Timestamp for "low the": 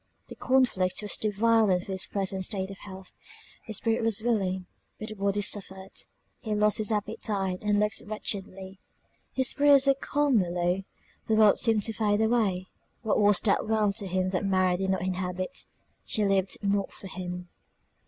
10.49-11.35